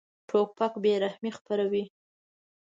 [0.29, 1.83] توپک بېرحمي خپروي.